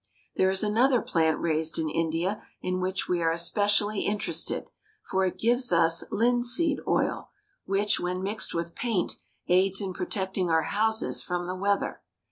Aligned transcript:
There 0.35 0.49
is 0.49 0.63
another 0.63 0.99
plant 0.99 1.37
raised 1.37 1.77
in 1.77 1.87
India 1.87 2.41
in 2.59 2.79
which 2.81 3.07
we 3.07 3.21
are 3.21 3.31
especially 3.31 3.99
interested, 4.07 4.71
for 5.07 5.25
it 5.27 5.37
gives 5.37 5.71
us 5.71 6.03
linseed 6.09 6.79
oil, 6.87 7.29
which, 7.65 7.99
when 7.99 8.23
mixed 8.23 8.55
with 8.55 8.73
paint, 8.73 9.17
aids 9.47 9.79
in 9.79 9.93
protecting 9.93 10.49
our 10.49 10.63
houses 10.63 11.21
from 11.21 11.45
the 11.45 11.53
weather. 11.53 12.01